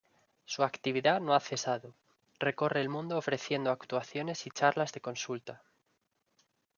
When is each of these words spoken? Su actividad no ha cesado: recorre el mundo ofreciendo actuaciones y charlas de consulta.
Su 0.45 0.63
actividad 0.63 1.21
no 1.21 1.35
ha 1.35 1.39
cesado: 1.39 1.93
recorre 2.39 2.81
el 2.81 2.89
mundo 2.89 3.19
ofreciendo 3.19 3.69
actuaciones 3.69 4.47
y 4.47 4.49
charlas 4.49 4.93
de 4.93 4.99
consulta. 5.01 5.61